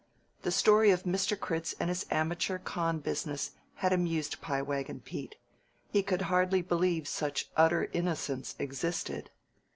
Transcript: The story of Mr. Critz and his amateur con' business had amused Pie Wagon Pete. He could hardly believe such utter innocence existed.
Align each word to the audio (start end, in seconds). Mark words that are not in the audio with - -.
The 0.41 0.49
story 0.51 0.89
of 0.89 1.03
Mr. 1.03 1.39
Critz 1.39 1.75
and 1.79 1.87
his 1.87 2.07
amateur 2.09 2.57
con' 2.57 3.01
business 3.01 3.51
had 3.75 3.93
amused 3.93 4.41
Pie 4.41 4.63
Wagon 4.63 4.99
Pete. 4.99 5.35
He 5.91 6.01
could 6.01 6.23
hardly 6.23 6.63
believe 6.63 7.07
such 7.07 7.51
utter 7.55 7.87
innocence 7.93 8.55
existed. 8.57 9.29